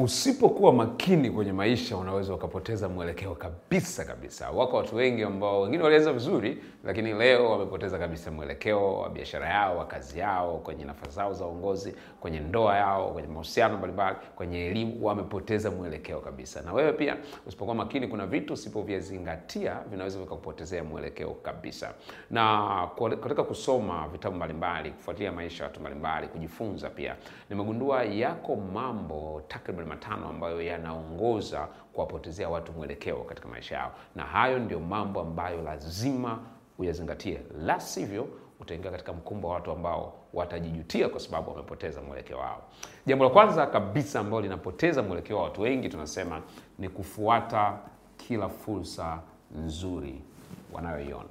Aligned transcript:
Usipokuwa 0.00 0.72
makini 0.72 1.30
kwenye 1.30 1.52
maisha 1.52 1.96
unaweza 1.96 2.34
ukapoteza 2.34 2.88
mwelekeo 2.88 3.34
kabisa 3.34 4.04
kabisa. 4.04 4.50
Wako 4.50 4.76
watu 4.76 4.96
wengi 4.96 5.22
ambao 5.22 5.60
wengine 5.60 5.82
walianza 5.82 6.12
vizuri, 6.12 6.62
lakini 6.84 7.12
leo 7.14 7.50
wamepoteza 7.50 7.98
kabisa 7.98 8.30
mwelekeo 8.30 8.94
wa 8.98 9.08
biashara 9.10 9.48
yao, 9.48 9.78
wa 9.78 9.86
kazi 9.86 10.18
yao, 10.18 10.58
kwenye 10.58 10.84
nafasi 10.84 11.12
zao 11.12 11.32
za 11.32 11.46
uongozi, 11.46 11.94
kwenye 12.20 12.40
ndoa 12.40 12.76
yao, 12.76 13.10
kwenye 13.12 13.28
mahusiano 13.28 13.78
mbalimbali, 13.78 14.16
kwenye 14.36 14.66
elimu, 14.66 15.06
wamepoteza 15.06 15.70
mwelekeo 15.70 16.20
kabisa. 16.20 16.62
Na 16.62 16.72
wewe 16.72 16.92
pia 16.92 17.16
usipokuwa 17.46 17.76
makini, 17.76 18.08
kuna 18.08 18.26
vitu 18.26 18.52
usipovizingatia 18.52 19.76
vinaweza 19.90 20.18
vikakupotezea 20.18 20.84
mwelekeo 20.84 21.30
kabisa. 21.30 21.90
Na 22.30 22.88
katika 23.22 23.44
kusoma 23.44 24.08
vitabu 24.08 24.36
mbalimbali, 24.36 24.90
kufuatilia 24.90 25.32
maisha 25.32 25.64
ya 25.64 25.68
watu 25.70 25.80
mbalimbali, 25.80 26.28
kujifunza 26.28 26.90
pia, 26.90 27.16
nimegundua 27.50 28.04
yako 28.04 28.56
mambo 28.56 29.42
takriban 29.48 29.87
matano 29.88 30.28
ambayo 30.28 30.62
yanaongoza 30.62 31.68
kuwapotezea 31.92 32.48
watu 32.48 32.72
mwelekeo 32.72 33.16
katika 33.16 33.48
maisha 33.48 33.74
yao, 33.76 33.92
na 34.16 34.22
hayo 34.24 34.58
ndio 34.58 34.80
mambo 34.80 35.20
ambayo 35.20 35.62
lazima 35.62 36.38
uyazingatie, 36.78 37.40
la 37.64 37.80
sivyo 37.80 38.28
utaingia 38.60 38.90
katika 38.90 39.12
mkumbo 39.12 39.48
wa 39.48 39.54
watu 39.54 39.70
ambao 39.70 40.12
watajijutia 40.34 41.08
kwa 41.08 41.20
sababu 41.20 41.50
wamepoteza 41.50 42.02
mwelekeo 42.02 42.38
wao. 42.38 42.62
Jambo 43.06 43.24
la 43.24 43.30
kwanza 43.30 43.66
kabisa 43.66 44.20
ambalo 44.20 44.40
linapoteza 44.40 45.02
mwelekeo 45.02 45.36
wa 45.36 45.42
watu 45.44 45.60
wengi, 45.62 45.88
tunasema 45.88 46.42
ni 46.78 46.88
kufuata 46.88 47.78
kila 48.16 48.48
fursa 48.48 49.20
nzuri 49.56 50.22
wanayoiona 50.72 51.28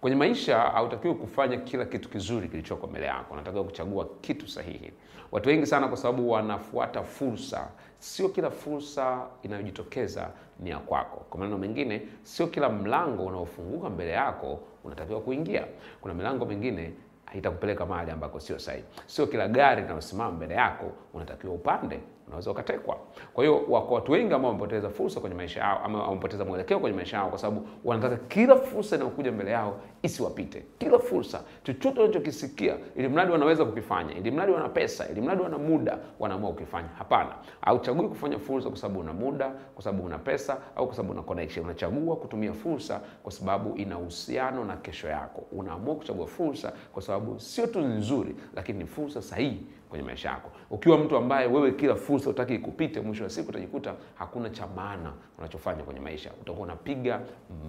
kwenye 0.00 0.16
maisha. 0.16 0.58
Hautakiwi 0.58 1.14
kufanya 1.14 1.56
kila 1.56 1.84
kitu 1.84 2.08
kizuri 2.08 2.48
kilichoko 2.48 2.86
mbele 2.86 3.06
yako, 3.06 3.34
unatakiwa 3.34 3.64
kuchagua 3.64 4.08
kitu 4.20 4.48
sahihi. 4.48 4.92
Watu 5.32 5.48
wengi 5.48 5.66
sana, 5.66 5.88
kwa 5.88 5.96
sababu 5.96 6.30
wanafuata 6.30 7.02
fursa, 7.02 7.68
sio 7.98 8.28
kila 8.28 8.50
fursa 8.50 9.26
inayojitokeza 9.42 10.30
ni 10.60 10.70
ya 10.70 10.78
kwako. 10.78 11.16
Kwa 11.30 11.40
maneno 11.40 11.58
mengine, 11.58 12.02
sio 12.22 12.46
kila 12.46 12.68
mlango 12.68 13.24
unaofunguka 13.24 13.90
mbele 13.90 14.10
yako 14.10 14.60
unatakiwa 14.84 15.20
kuingia. 15.20 15.64
Kuna 16.00 16.14
milango 16.14 16.44
mingine 16.46 16.92
itakupeleka 17.34 17.86
mahali 17.86 18.10
ambako 18.10 18.40
sio 18.40 18.58
sahihi. 18.58 18.84
Sio 19.06 19.26
kila 19.26 19.48
gari 19.48 19.82
linalosimama 19.82 20.30
mbele 20.30 20.54
yako 20.54 20.92
unatakiwa 21.14 21.54
upande, 21.54 22.00
unaweza 22.26 22.50
ukatekwa. 22.50 22.96
Kwa 23.34 23.44
hiyo 23.44 23.62
wako 23.68 23.94
watu 23.94 24.12
wengi 24.12 24.34
ambao 24.34 24.50
wamepoteza 24.50 24.88
fursa 24.90 25.20
kwenye 25.20 25.36
maisha 25.36 25.60
yao, 25.60 25.80
ama 25.84 26.02
wamepoteza 26.06 26.44
mwelekeo 26.44 26.80
kwenye 26.80 26.96
maisha 26.96 27.16
yao, 27.16 27.28
kwa 27.28 27.38
sababu 27.38 27.68
wanataka 27.84 28.16
kila 28.16 28.56
fursa 28.56 28.96
inayokuja 28.96 29.32
mbele 29.32 29.50
yao 29.50 29.80
isiwapite. 30.02 30.62
Kila 30.78 30.98
fursa, 30.98 31.40
chochote 31.62 32.00
wanachokisikia, 32.00 32.76
ili 32.96 33.08
mradi 33.08 33.32
wanaweza 33.32 33.64
kukifanya, 33.64 34.14
ili 34.14 34.30
mradi 34.30 34.52
wana 34.52 34.68
pesa, 34.68 35.08
ili 35.08 35.20
mradi 35.20 35.42
wana 35.42 35.58
muda, 35.58 35.98
wanaamua 36.18 36.50
kukifanya. 36.50 36.88
Hapana, 36.98 37.30
hauchagui 37.60 38.08
kufanya 38.08 38.38
fursa 38.38 38.68
kwa 38.68 38.78
sababu 38.78 39.00
una 39.00 39.12
muda, 39.12 39.48
kwa 39.74 39.84
sababu 39.84 40.04
una 40.04 40.18
pesa, 40.18 40.56
au 40.76 40.86
kwa 40.86 40.96
sababu 40.96 41.12
una 41.12 41.22
connection. 41.22 41.64
Unachagua 41.64 42.16
kutumia 42.16 42.52
fursa 42.52 43.00
kwa 43.22 43.32
sababu 43.32 43.76
ina 43.76 43.98
uhusiano 43.98 44.64
na 44.64 44.76
kesho 44.76 45.08
yako. 45.08 45.42
Unaamua 45.52 45.94
kuchagua 45.94 46.26
fursa 46.26 46.72
kwa 46.92 47.02
sababu 47.02 47.40
sio 47.40 47.66
tu 47.66 47.80
nzuri, 47.80 48.36
lakini 48.54 48.78
ni 48.78 48.86
fursa 48.86 49.22
sahihi 49.22 49.66
kwenye 49.96 50.08
maisha 50.08 50.28
yako. 50.28 50.50
Ukiwa 50.70 50.98
mtu 50.98 51.16
ambaye 51.16 51.46
wewe 51.46 51.72
kila 51.72 51.94
fursa 51.94 52.30
utaki 52.30 52.54
ikupite, 52.54 53.00
mwisho 53.00 53.24
wa 53.24 53.30
siku 53.30 53.48
utajikuta 53.48 53.94
hakuna 54.14 54.50
cha 54.50 54.66
maana 54.66 55.12
unachofanya 55.38 55.82
kwenye 55.82 56.00
maisha, 56.00 56.30
utakuwa 56.42 56.64
unapiga 56.64 57.20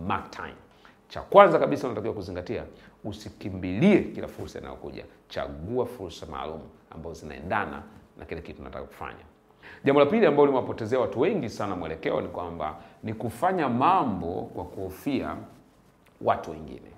mark 0.07 0.31
time. 0.31 0.53
Cha 1.09 1.21
kwanza 1.21 1.59
kabisa 1.59 1.87
unatakiwa 1.87 2.13
kuzingatia, 2.13 2.63
usikimbilie 3.03 3.99
kila 3.99 4.27
fursa 4.27 4.59
inayokuja. 4.59 5.05
Chagua 5.29 5.85
fursa 5.85 6.25
maalum 6.25 6.61
ambazo 6.91 7.13
zinaendana 7.15 7.83
na 8.17 8.25
kile 8.25 8.41
kitu 8.41 8.61
unataka 8.61 8.85
kufanya. 8.85 9.23
Jambo 9.83 9.99
la 9.99 10.05
pili 10.05 10.25
ambalo 10.25 10.45
limewapotezea 10.45 10.99
watu 10.99 11.19
wengi 11.19 11.49
sana 11.49 11.75
mwelekeo 11.75 12.21
ni 12.21 12.27
kwamba 12.27 12.75
ni 13.03 13.13
kufanya 13.13 13.69
mambo 13.69 14.41
kwa 14.55 14.65
kuhofia 14.65 15.35
watu 16.21 16.51
wengine. 16.51 16.91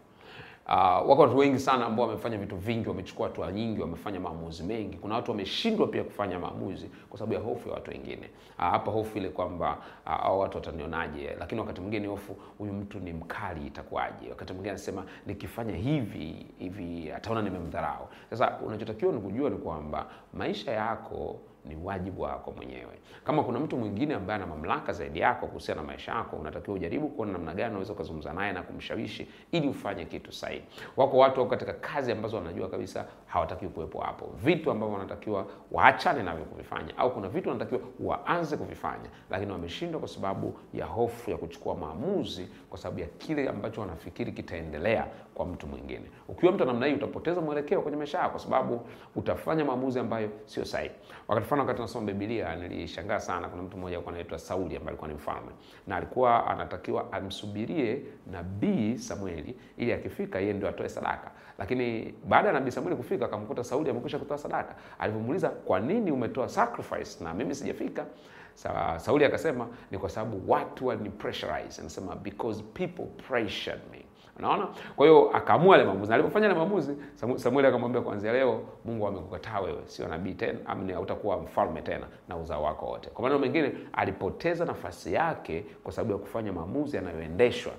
Uh, 0.71 0.75
wako 1.09 1.21
watu 1.21 1.37
wengi 1.37 1.59
sana 1.59 1.85
ambao 1.85 2.07
wamefanya 2.07 2.37
vitu 2.37 2.55
vingi, 2.57 2.89
wamechukua 2.89 3.27
hatua 3.27 3.51
nyingi, 3.51 3.81
wamefanya 3.81 4.19
maamuzi 4.19 4.63
mengi. 4.63 4.97
Kuna 4.97 5.15
watu 5.15 5.31
wameshindwa 5.31 5.87
pia 5.87 6.03
kufanya 6.03 6.39
maamuzi 6.39 6.89
kwa 7.09 7.19
sababu 7.19 7.33
ya 7.33 7.39
hofu 7.39 7.69
ya 7.69 7.75
watu 7.75 7.91
wengine. 7.91 8.29
Uh, 8.57 8.63
hapa 8.65 8.91
hofu 8.91 9.17
ile 9.17 9.29
kwamba 9.29 9.77
uh, 10.05 10.39
watu 10.39 10.57
watanionaje, 10.57 11.35
lakini 11.39 11.61
wakati 11.61 11.81
mwingine 11.81 12.07
hofu, 12.07 12.35
huyu 12.57 12.73
mtu 12.73 12.99
ni 12.99 13.13
mkali, 13.13 13.67
itakuwaje? 13.67 14.29
Wakati 14.29 14.53
mwingine 14.53 14.69
anasema 14.69 15.03
nikifanya 15.25 15.75
hivi 15.75 16.45
hivi 16.59 17.11
ataona 17.11 17.41
nimemdharau. 17.41 18.07
Sasa 18.29 18.57
unachotakiwa 18.65 19.13
ni 19.13 19.19
kujua 19.21 19.49
ni 19.49 19.57
kwamba 19.57 20.05
maisha 20.33 20.71
yako 20.71 21.39
ni 21.69 21.75
wajibu 21.83 22.21
wako 22.21 22.51
mwenyewe. 22.51 22.99
Kama 23.23 23.43
kuna 23.43 23.59
mtu 23.59 23.77
mwingine 23.77 24.13
ambaye 24.15 24.35
ana 24.43 24.47
mamlaka 24.47 24.93
zaidi 24.93 25.19
yako 25.19 25.47
kuhusiana 25.47 25.81
na 25.81 25.87
maisha 25.87 26.11
yako, 26.11 26.35
unatakiwa 26.35 26.75
ujaribu 26.75 27.07
kuona 27.09 27.31
namna 27.31 27.53
gani 27.53 27.69
unaweza 27.69 27.93
ukazungumza 27.93 28.33
naye 28.33 28.53
na 28.53 28.63
kumshawishi 28.63 29.27
ili 29.51 29.67
ufanye 29.67 30.05
kitu 30.05 30.31
sahihi. 30.31 30.63
Wako 30.97 31.17
watu 31.17 31.39
wako 31.39 31.49
katika 31.49 31.73
kazi 31.73 32.11
ambazo 32.11 32.37
wanajua 32.37 32.69
kabisa 32.69 33.05
hawatakiwi 33.25 33.71
kuwepo 33.71 33.99
hapo, 33.99 34.29
vitu 34.43 34.71
ambavyo 34.71 34.93
wanatakiwa 34.95 35.45
waachane 35.71 36.23
navyo 36.23 36.45
kuvifanya, 36.45 36.97
au 36.97 37.13
kuna 37.13 37.29
vitu 37.29 37.49
wanatakiwa 37.49 37.81
waanze 37.99 38.57
kuvifanya, 38.57 39.09
lakini 39.29 39.51
wameshindwa 39.51 39.99
kwa 39.99 40.09
sababu 40.09 40.53
ya 40.73 40.85
hofu 40.85 41.31
ya 41.31 41.37
kuchukua 41.37 41.75
maamuzi, 41.75 42.47
kwa 42.69 42.77
sababu 42.79 42.99
ya 42.99 43.07
kile 43.07 43.49
ambacho 43.49 43.81
wanafikiri 43.81 44.31
kitaendelea 44.31 45.07
kwa 45.33 45.45
mtu 45.45 45.67
mwingine. 45.67 46.05
Ukiwa 46.27 46.51
mtu 46.51 46.65
namna 46.65 46.85
hii, 46.85 46.93
utapoteza 46.93 47.41
mwelekeo 47.41 47.81
kwenye 47.81 47.97
maisha 47.97 48.17
yako, 48.17 48.29
kwa 48.31 48.39
sababu 48.39 48.81
utafanya 49.15 49.65
maamuzi 49.65 49.99
ambayo 49.99 50.29
sio 50.45 50.65
sahihi. 50.65 50.91
Wakati 51.27 51.49
fulani, 51.59 51.67
wakati 51.67 51.81
nasoma 51.81 52.05
Biblia, 52.13 52.55
nilishangaa 52.55 53.19
sana. 53.19 53.47
Kuna 53.49 53.63
mtu 53.63 53.77
mmoja 53.77 53.95
alikuwa 53.95 54.13
anaitwa 54.13 54.39
Sauli 54.39 54.75
ambaye 54.75 54.89
alikuwa 54.89 55.07
ni 55.07 55.13
mfalme 55.13 55.51
na 55.87 55.95
alikuwa 55.95 56.47
anatakiwa 56.47 57.13
amsubirie 57.13 58.01
nabii 58.31 58.97
Samueli 58.97 59.55
ili 59.77 59.93
akifika 59.93 60.39
yeye 60.39 60.53
ndio 60.53 60.69
atoe 60.69 60.89
sadaka, 60.89 61.31
lakini 61.57 62.13
baada 62.27 62.47
ya 62.47 62.53
nabii 62.53 62.71
Samueli 62.71 62.95
kufika 62.95 63.25
akamkuta 63.25 63.63
Sauli 63.63 63.89
amekwisha 63.89 64.19
kutoa 64.19 64.37
sadaka. 64.37 64.75
Alipomuuliza, 64.99 65.49
kwa 65.49 65.79
nini 65.79 66.11
umetoa 66.11 66.49
sacrifice 66.49 67.23
na 67.23 67.33
mimi 67.33 67.55
sijafika? 67.55 68.05
Sa, 68.53 68.99
Sauli 68.99 69.25
akasema 69.25 69.67
ni 69.91 69.97
kwa 69.97 70.09
sababu 70.09 70.51
watu 70.51 70.87
walinipressurize. 70.87 71.81
Anasema 71.81 72.15
because 72.15 72.63
people 72.73 73.05
pressured 73.27 73.81
me. 73.91 74.05
Unaona, 74.39 74.67
kwa 74.95 75.07
hiyo 75.07 75.29
akaamua 75.33 75.75
ile 75.75 75.85
maamuzi. 75.85 76.13
Alipofanya 76.13 76.45
ile 76.45 76.55
maamuzi, 76.55 76.95
Samueli 77.35 77.67
akamwambia, 77.67 78.01
kuanzia 78.01 78.33
leo 78.33 78.61
Mungu 78.85 79.07
amekukataa 79.07 79.59
wewe, 79.59 79.79
sio 79.85 80.07
nabii 80.07 80.33
tena, 80.33 80.59
amni 80.65 80.93
hautakuwa 80.93 81.37
mfalme 81.37 81.81
tena 81.81 82.07
na 82.27 82.37
uzao 82.37 82.63
wako 82.63 82.85
wote. 82.85 83.09
Kwa 83.09 83.21
maneno 83.21 83.39
mengine, 83.39 83.71
alipoteza 83.93 84.65
nafasi 84.65 85.13
yake 85.13 85.65
kwa 85.83 85.91
sababu 85.91 86.11
ya 86.11 86.17
kufanya 86.17 86.53
maamuzi 86.53 86.95
yanayoendeshwa 86.95 87.73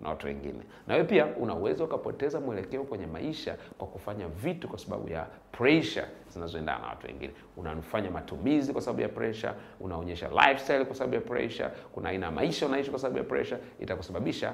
na 0.00 0.08
watu 0.08 0.26
wengine. 0.26 0.60
Na 0.86 0.94
wewe 0.94 1.06
pia 1.06 1.26
unaweza 1.26 1.84
ukapoteza 1.84 2.40
mwelekeo 2.40 2.84
kwenye 2.84 3.06
maisha 3.06 3.56
kwa 3.78 3.86
kufanya 3.86 4.28
vitu 4.28 4.68
kwa 4.68 4.78
sababu 4.78 5.08
ya 5.08 5.26
pressure 5.52 6.06
zinazoendana 6.28 6.78
na 6.78 6.86
watu 6.88 7.06
wengine. 7.06 7.32
Unafanya 7.56 8.10
matumizi 8.10 8.72
kwa 8.72 8.82
sababu 8.82 9.00
ya 9.02 9.08
pressure, 9.08 9.52
unaonyesha 9.80 10.28
lifestyle 10.28 10.84
kwa 10.84 10.94
sababu 10.96 11.14
ya 11.14 11.20
pressure, 11.20 11.68
kuna 11.92 12.08
aina 12.08 12.26
ya 12.26 12.32
maisha 12.32 12.66
unaishi 12.66 12.90
kwa 12.90 12.98
sababu 12.98 13.18
ya 13.18 13.24
pressure, 13.24 13.60
itakusababisha 13.80 14.52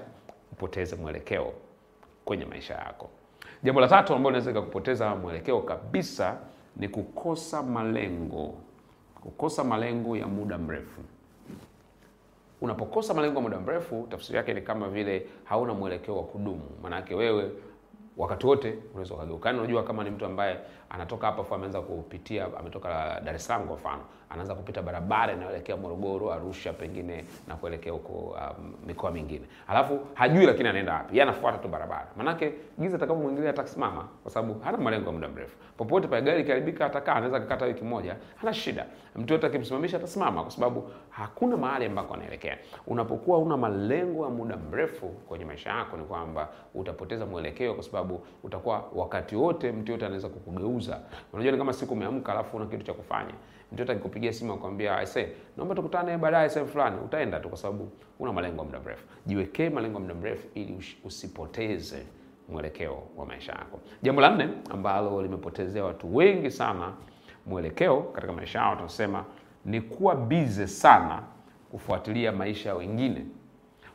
upoteze 0.53 0.97
mwelekeo 0.97 1.53
kwenye 2.25 2.45
maisha 2.45 2.75
yako. 2.75 3.09
Jambo 3.63 3.81
la 3.81 3.89
tatu 3.89 4.15
ambalo 4.15 4.37
linaweza 4.37 4.61
kukupoteza 4.61 5.15
mwelekeo 5.17 5.61
kabisa 5.61 6.37
ni 6.77 6.89
kukosa 6.89 7.63
malengo, 7.63 8.55
kukosa 9.23 9.65
malengo 9.65 10.17
ya 10.17 10.27
muda 10.27 10.59
mrefu. 10.59 11.01
Unapokosa 12.61 13.15
malengo 13.15 13.37
ya 13.37 13.43
muda 13.43 13.61
mrefu, 13.61 14.07
tafsiri 14.11 14.37
yake 14.37 14.55
ni 14.55 14.63
kama 14.63 14.89
vile 14.89 15.27
hauna 15.45 15.75
mwelekeo 15.75 16.17
wa 16.17 16.23
kudumu. 16.23 16.63
Maanake 16.83 17.15
wewe 17.15 17.51
wakati 18.17 18.47
wote 18.47 18.79
unaweza 18.91 19.15
ukageuka. 19.15 19.49
Yaani 19.49 19.59
unajua 19.61 19.83
kama 19.83 20.05
ni 20.05 20.11
mtu 20.11 20.27
ambaye 20.27 20.59
anatoka 20.91 21.27
hapa 21.27 21.43
afu 21.43 21.55
ameanza 21.55 21.81
kupitia, 21.81 22.47
ametoka 22.61 23.21
Dar 23.25 23.35
es 23.35 23.47
Salaam 23.47 23.67
kwa 23.67 23.77
mfano, 23.77 24.03
anaanza 24.31 24.55
kupita 24.55 24.83
barabara 24.83 25.33
inayoelekea 25.33 25.77
Morogoro, 25.77 26.33
Arusha 26.33 26.73
pengine 26.73 27.25
na 27.49 27.57
kuelekea 27.57 27.93
huko 27.93 28.13
um, 28.13 28.75
mikoa 28.87 29.11
mingine, 29.11 29.45
alafu 29.69 30.01
hajui 30.15 30.47
lakini 30.47 30.69
anaenda 30.69 30.93
wapi, 30.95 31.13
yeye 31.17 31.23
anafuata 31.23 31.59
tu 31.59 31.69
barabara. 31.69 32.07
Manake 32.17 32.53
giza 32.81 32.97
atakapomwingilia 32.97 33.51
atasimama, 33.51 34.09
kwa 34.23 34.31
sababu 34.33 34.61
hana 34.61 34.79
malengo 34.79 35.07
ya 35.07 35.13
muda 35.13 35.29
mrefu. 35.29 35.57
Popote 35.77 36.09
pale 36.09 36.23
gari 36.23 36.41
ikiharibika, 36.41 36.87
atakaa, 36.87 37.13
anaweza 37.15 37.41
kukata 37.41 37.65
wiki 37.65 37.85
moja, 37.85 38.17
hana 38.37 38.55
shida. 38.55 38.87
Mtu 39.17 39.33
yote 39.33 39.47
akimsimamisha 39.47 39.97
atasimama, 39.97 40.43
kwa 40.43 40.51
sababu 40.51 40.91
hakuna 41.11 41.57
mahali 41.57 41.85
ambako 41.87 42.15
anaelekea. 42.15 42.59
Unapokuwa 42.87 43.39
una 43.39 43.57
malengo 43.57 44.25
ya 44.25 44.31
muda 44.31 44.57
mrefu 44.57 45.09
kwenye 45.09 45.45
maisha 45.45 45.71
yako, 45.71 45.97
ni 45.97 46.05
kwamba 46.05 46.49
utapoteza 46.75 47.27
mwelekeo, 47.27 47.75
kwa 47.75 47.83
sababu 47.83 48.02
utakuwa 48.43 48.85
wakati 48.95 49.37
wote, 49.37 49.73
mtu 49.73 49.93
yote 49.93 50.05
anaweza 50.07 50.29
kukugeuza. 50.29 51.01
Unajua, 51.33 51.53
ni 51.53 51.59
kama 51.59 51.73
siku 51.73 51.95
umeamka, 51.95 52.33
alafu 52.33 52.57
una 52.57 52.67
kitu 52.67 52.83
cha 52.83 52.93
kufanya 52.93 53.35
mtu 53.73 53.81
yote 53.83 53.93
akikupigia 53.93 54.33
simu 54.33 54.53
akwambia, 54.53 54.97
aise, 54.97 55.29
naomba 55.57 55.75
tukutane 55.75 56.19
baadaye 56.19 56.49
sehemu 56.49 56.71
fulani, 56.71 56.97
utaenda 57.05 57.41
tu, 57.41 57.49
kwa 57.49 57.59
sababu 57.59 57.89
una 58.19 58.33
malengo 58.33 58.59
ya 58.59 58.65
muda 58.65 58.81
mrefu. 58.81 59.05
Jiwekee 59.27 59.71
malengo 59.71 59.95
ya 59.95 60.01
muda 60.01 60.15
mrefu 60.15 60.49
ili 60.55 60.79
usipoteze 61.05 62.07
mwelekeo 62.49 63.03
wa 63.17 63.27
maisha 63.27 63.53
yako. 63.53 63.81
Jambo 64.03 64.21
la 64.21 64.31
nne 64.31 64.49
ambalo 64.71 65.23
limepotezea 65.23 65.85
watu 65.85 66.17
wengi 66.17 66.51
sana 66.51 66.93
mwelekeo 67.47 68.01
katika 68.03 68.33
maisha 68.33 68.59
yao, 68.59 68.77
tunasema 68.77 69.25
ni 69.65 69.81
kuwa 69.81 70.15
bize 70.17 70.67
sana 70.67 71.23
kufuatilia 71.71 72.33
maisha 72.33 72.69
ya 72.69 72.75
wengine 72.75 73.27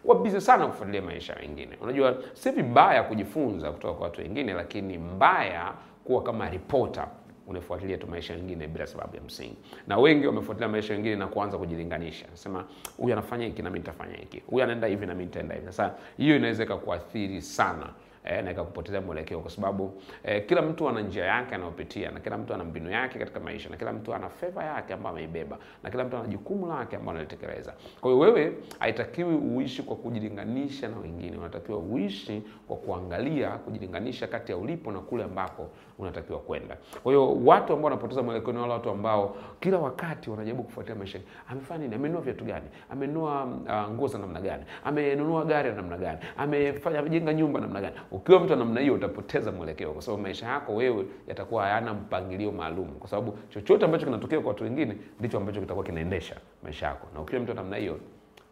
kuwa 0.07 0.19
bize 0.19 0.42
sana 0.42 0.68
kufuatilia 0.68 1.01
maisha 1.01 1.36
mengine. 1.42 1.77
Unajua, 1.81 2.18
si 2.33 2.51
vibaya 2.51 3.04
kujifunza 3.04 3.71
kutoka 3.71 3.94
kwa 3.94 4.04
watu 4.04 4.21
wengine, 4.21 4.54
lakini 4.54 4.98
mbaya 4.98 5.74
kuwa 6.04 6.24
kama 6.24 6.50
ripota 6.50 7.07
unafuatilia 7.48 7.98
tu 7.98 8.07
maisha 8.07 8.33
mengine 8.36 8.68
bila 8.68 8.88
sababu 8.88 9.15
ya 9.15 9.21
msingi. 9.21 9.57
Na 9.88 9.98
wengi 9.98 10.27
wamefuatilia 10.27 10.68
maisha 10.68 10.94
mengine 10.94 11.15
na 11.15 11.27
kuanza 11.27 11.57
kujilinganisha, 11.57 12.25
nasema 12.31 12.65
huyu 12.98 13.13
anafanya 13.13 13.45
hiki 13.45 13.62
na 13.62 13.69
mimi 13.69 13.80
nitafanya 13.80 14.15
hiki, 14.18 14.44
huyu 14.48 14.63
anaenda 14.63 14.88
hivi 14.88 15.06
na 15.06 15.13
mimi 15.13 15.25
nitaenda 15.25 15.56
hivi. 15.56 15.68
Sasa 15.68 15.94
hiyo 16.18 16.36
inaweza 16.36 16.63
ikakuathiri 16.63 17.42
sana 17.42 17.89
eh, 18.29 18.44
na 18.44 18.51
ikakupoteza 18.51 19.01
mwelekeo, 19.01 19.39
kwa 19.39 19.51
sababu 19.51 20.01
eh, 20.24 20.45
kila 20.45 20.62
mtu 20.62 20.89
ana 20.89 21.01
njia 21.01 21.25
yake 21.25 21.56
anayopitia, 21.56 22.12
na 22.12 22.19
kila 22.19 22.38
mtu 22.38 22.53
ana 22.53 22.63
mbinu 22.63 22.91
yake 22.91 23.19
katika 23.19 23.39
maisha, 23.39 23.69
na 23.69 23.77
kila 23.77 23.94
mtu 23.94 24.13
ana 24.13 24.29
feva 24.29 24.63
yake 24.63 24.94
ambayo 24.94 25.15
ameibeba, 25.15 25.57
na 25.83 25.89
kila 25.89 26.03
mtu 26.03 26.18
ana 26.18 26.27
jukumu 26.27 26.68
lake 26.68 26.95
ambalo 26.95 27.12
analitekeleza. 27.19 27.74
Kwa 28.01 28.12
hiyo 28.12 28.24
wewe 28.24 28.53
haitakiwi 28.79 29.35
uishi 29.35 29.83
kwa 29.83 29.95
kujilinganisha 29.95 30.88
na 30.88 30.97
wengine, 30.97 31.38
unatakiwa 31.38 31.77
uishi 31.77 32.44
kwa 32.68 32.77
kuangalia, 32.77 33.50
kujilinganisha 33.50 34.27
kati 34.27 34.51
ya 34.51 34.57
ulipo 34.57 34.91
na 34.91 35.00
kule 35.00 35.24
ambako 35.24 35.69
unatakiwa 36.00 36.39
kwenda. 36.39 36.77
Kwa 37.03 37.12
hiyo 37.12 37.35
watu 37.45 37.74
ambao 37.74 37.83
wanapoteza 37.85 38.24
mwelekeo 38.24 38.53
ni 38.53 38.59
wale 38.59 38.74
watu 38.74 38.89
ambao 38.89 39.35
kila 39.59 39.77
wakati 39.77 40.29
wanajaribu 40.29 40.63
kufuatia 40.63 40.95
maisha. 40.95 41.19
Amefanya 41.50 41.83
nini? 41.83 41.95
Amenunua 41.95 42.21
viatu 42.21 42.45
gani? 42.45 42.65
Amenunua 42.89 43.44
uh, 43.45 43.94
nguo 43.94 44.07
za 44.07 44.18
namna 44.18 44.41
gani? 44.41 44.63
Amenunua 44.83 45.45
gari 45.45 45.69
ya 45.69 45.75
namna 45.75 45.97
gani? 45.97 46.19
Amefanya 46.38 47.00
amejenga 47.00 47.33
nyumba 47.33 47.59
namna 47.59 47.81
gani? 47.81 47.95
Ukiwa 48.17 48.39
mtu 48.39 48.51
wa 48.51 48.57
namna 48.59 48.81
hiyo 48.81 48.93
utapoteza 48.93 49.51
mwelekeo, 49.51 49.91
kwa 49.91 50.01
sababu 50.01 50.23
maisha 50.23 50.45
yako 50.47 50.75
wewe 50.75 51.05
yatakuwa 51.27 51.63
hayana 51.63 51.93
mpangilio 51.93 52.51
maalum, 52.51 52.87
kwa 52.87 53.09
sababu 53.09 53.37
chochote 53.49 53.85
ambacho 53.85 54.05
kinatokea 54.05 54.39
kwa 54.39 54.47
watu 54.49 54.63
wengine 54.63 54.97
ndicho 55.19 55.37
ambacho 55.37 55.61
kitakuwa 55.61 55.85
kinaendesha 55.85 56.35
maisha 56.63 56.85
yako, 56.85 57.07
na 57.13 57.21
ukiwa 57.21 57.41
mtu 57.41 57.53
namna 57.53 57.75
hiyo, 57.77 57.99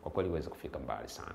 kwa 0.02 0.12
kweli 0.12 0.30
huwezi 0.30 0.50
kufika 0.50 0.80
mbali 0.80 1.10
sana. 1.10 1.32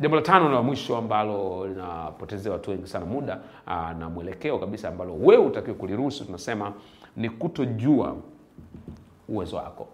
Jambo 0.00 0.16
la 0.16 0.22
tano 0.22 0.48
la 0.52 0.62
mwisho 0.62 0.96
ambalo 0.96 1.66
linapotezea 1.66 2.52
watu 2.52 2.70
wengi 2.70 2.86
sana 2.86 3.06
muda 3.06 3.40
aa, 3.66 3.94
na 3.94 4.08
mwelekeo 4.10 4.58
kabisa, 4.58 4.88
ambalo 4.88 5.14
wewe 5.14 5.44
utakiwa 5.46 5.76
kuliruhusu, 5.76 6.24
tunasema 6.24 6.72
ni 7.16 7.30
kutojua 7.30 8.16
uwezo 9.28 9.56
wako. 9.56 9.88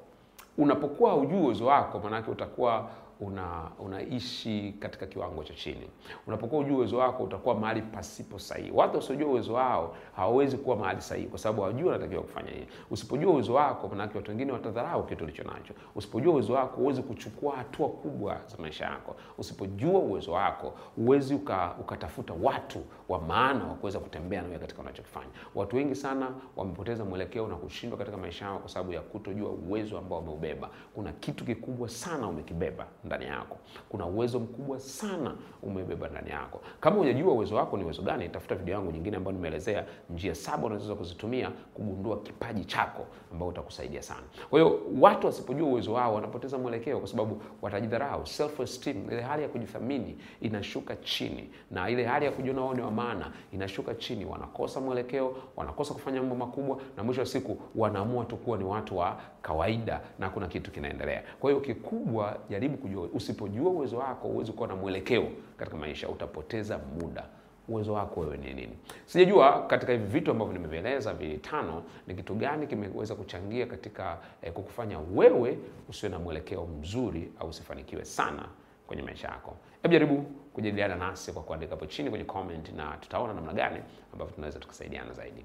Unapokuwa 0.58 1.12
hujui 1.12 1.40
uwezo 1.40 1.66
wako, 1.66 1.98
maanake 1.98 2.30
utakuwa 2.30 2.88
una 3.20 3.70
unaishi 3.78 4.74
katika 4.78 5.06
kiwango 5.06 5.44
cha 5.44 5.54
chini. 5.54 5.90
Unapokuwa 6.26 6.62
hujui 6.62 6.76
uwezo 6.76 6.96
wako, 6.98 7.22
utakuwa 7.22 7.54
mahali 7.54 7.82
pasipo 7.82 8.38
sahihi. 8.38 8.70
Watu 8.74 8.96
wasiojua 8.96 9.28
uwezo 9.28 9.54
wao 9.54 9.96
hawawezi 10.16 10.56
kuwa 10.56 10.76
mahali 10.76 11.00
sahihi, 11.00 11.26
kwa 11.28 11.38
sababu 11.38 11.62
hawajui 11.62 11.84
wanatakiwa 11.88 12.22
kufanya 12.22 12.50
nini. 12.50 12.66
Usipojua 12.90 13.32
uwezo 13.32 13.54
wako, 13.54 13.88
maanake 13.88 14.18
watu 14.18 14.30
wengine 14.30 14.52
watadharau 14.52 15.06
kitu 15.06 15.24
ulicho 15.24 15.42
nacho. 15.42 15.74
Usipojua 15.94 16.32
uwezo 16.32 16.52
wako, 16.52 16.76
huwezi 16.80 17.02
kuchukua 17.02 17.56
hatua 17.56 17.88
kubwa 17.88 18.40
za 18.46 18.56
maisha 18.58 18.84
yako. 18.84 19.16
Usipojua 19.38 20.00
uwezo 20.00 20.32
wako, 20.32 20.74
huwezi 20.96 21.34
uka, 21.34 21.74
ukatafuta 21.80 22.34
watu 22.42 22.78
wa 23.08 23.20
maana 23.20 23.64
wa 23.64 23.74
kuweza 23.74 23.98
kutembea 23.98 24.42
na 24.42 24.48
wewe 24.48 24.58
katika 24.60 24.82
unachokifanya. 24.82 25.30
Watu 25.54 25.76
wengi 25.76 25.94
sana 25.94 26.30
wamepoteza 26.56 27.04
mwelekeo 27.04 27.48
na 27.48 27.56
kushindwa 27.56 27.98
katika 27.98 28.16
maisha 28.16 28.44
yao 28.44 28.58
kwa 28.58 28.68
sababu 28.68 28.92
ya 28.92 29.00
kutojua 29.00 29.50
uwezo 29.50 29.98
ambao 29.98 30.18
wameubeba. 30.18 30.70
Kuna 30.94 31.12
kitu 31.12 31.44
kikubwa 31.44 31.88
sana 31.88 32.28
umekibeba 32.28 32.86
ndani 33.06 33.24
yako. 33.24 33.56
Kuna 33.88 34.06
uwezo 34.06 34.40
mkubwa 34.40 34.80
sana 34.80 35.34
umebeba 35.62 36.08
ndani 36.08 36.30
yako. 36.30 36.60
Kama 36.80 36.96
hujajua 36.96 37.32
uwezo 37.32 37.54
wako 37.56 37.76
ni 37.76 37.84
uwezo 37.84 38.02
gani, 38.02 38.28
tafuta 38.28 38.54
video 38.54 38.74
yangu 38.74 38.92
nyingine 38.92 39.16
ambayo 39.16 39.36
nimeelezea 39.36 39.84
njia 40.10 40.34
saba 40.34 40.66
unazoweza 40.66 40.94
kuzitumia 40.94 41.50
kugundua 41.74 42.20
kipaji 42.22 42.64
chako 42.64 43.06
ambao 43.32 43.48
utakusaidia 43.48 44.02
sana. 44.02 44.22
Kwa 44.50 44.60
hiyo 44.60 44.80
watu 45.00 45.26
wasipojua 45.26 45.68
uwezo 45.68 45.92
wao 45.92 46.14
wanapoteza 46.14 46.58
mwelekeo, 46.58 46.98
kwa 46.98 47.08
sababu 47.08 47.42
watajidharau. 47.62 48.26
Self 48.26 48.60
esteem, 48.60 49.10
ile 49.10 49.22
hali 49.22 49.42
ya 49.42 49.48
kujithamini 49.48 50.18
inashuka 50.40 50.96
chini, 50.96 51.50
na 51.70 51.90
ile 51.90 52.04
hali 52.04 52.24
ya 52.24 52.32
kujiona 52.32 52.60
wao 52.60 52.74
ni 52.74 52.82
wa 52.82 52.90
maana 52.90 53.32
inashuka 53.52 53.94
chini. 53.94 54.24
Wanakosa 54.24 54.80
mwelekeo, 54.80 55.36
wanakosa 55.56 55.94
kufanya 55.94 56.20
mambo 56.20 56.34
makubwa, 56.36 56.78
na 56.96 57.04
mwisho 57.04 57.20
wa 57.20 57.26
siku 57.26 57.58
wanaamua 57.74 58.24
tu 58.24 58.36
kuwa 58.36 58.58
ni 58.58 58.64
watu 58.64 58.96
wa 58.98 59.20
kawaida 59.46 60.00
na 60.18 60.30
kuna 60.30 60.46
kitu 60.48 60.70
kinaendelea. 60.70 61.22
Kwa 61.40 61.50
hiyo 61.50 61.60
kikubwa, 61.62 62.38
jaribu 62.50 62.76
kujua. 62.76 63.08
Usipojua 63.14 63.70
uwezo 63.70 63.96
wako, 63.98 64.28
huwezi 64.28 64.52
kuwa 64.52 64.68
na 64.68 64.76
mwelekeo 64.76 65.28
katika 65.56 65.76
maisha, 65.76 66.08
utapoteza 66.08 66.78
muda. 67.00 67.24
Uwezo 67.68 67.92
wako 67.92 68.20
wewe 68.20 68.36
ni 68.36 68.54
nini? 68.54 68.78
Sijajua 69.04 69.62
katika 69.66 69.92
hivi 69.92 70.04
vitu 70.04 70.30
ambavyo 70.30 70.52
nimevieleza 70.54 71.14
vitano, 71.14 71.82
ni 72.06 72.14
kitu 72.14 72.34
gani 72.34 72.66
kimeweza 72.66 73.14
kuchangia 73.14 73.66
katika 73.66 74.18
eh, 74.42 74.52
kukufanya 74.52 74.98
wewe 75.14 75.58
usiwe 75.88 76.10
na 76.12 76.18
mwelekeo 76.18 76.66
mzuri 76.66 77.32
au 77.40 77.48
usifanikiwe 77.48 78.04
sana 78.04 78.48
kwenye 78.86 79.02
maisha 79.02 79.28
yako. 79.28 79.56
Hebu 79.82 79.92
jaribu 79.92 80.22
kujadiliana 80.52 80.94
nasi 80.96 81.32
kwa 81.32 81.42
kuandika 81.42 81.70
hapo 81.70 81.86
chini 81.86 82.10
kwenye 82.10 82.24
comment, 82.24 82.72
na 82.72 82.96
tutaona 83.00 83.32
namna 83.34 83.52
gani 83.52 83.78
ambavyo 84.12 84.34
tunaweza 84.34 84.58
tukasaidiana 84.58 85.12
zaidi. 85.12 85.44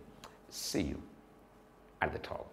See 0.49 0.89
you 0.89 0.97
at 1.99 2.11
the 2.11 2.19
top. 2.19 2.45